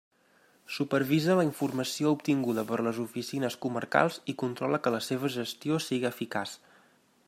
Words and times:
Supervisa 0.75 1.35
la 1.39 1.43
informació 1.47 2.13
obtinguda 2.15 2.65
per 2.71 2.79
les 2.87 3.03
oficines 3.05 3.59
comarcals 3.67 4.19
i 4.35 4.39
controla 4.45 4.81
que 4.87 4.97
la 4.97 5.05
seva 5.11 5.35
gestió 5.39 5.83
sigui 5.91 6.13
eficaç. 6.15 6.61